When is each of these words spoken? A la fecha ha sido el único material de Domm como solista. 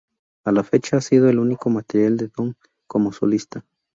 A 0.45 0.51
la 0.51 0.63
fecha 0.63 0.97
ha 0.97 1.01
sido 1.01 1.29
el 1.29 1.37
único 1.37 1.69
material 1.69 2.17
de 2.17 2.27
Domm 2.35 2.55
como 2.87 3.11
solista. 3.11 3.63